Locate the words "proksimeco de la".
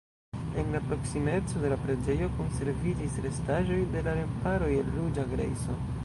0.85-1.75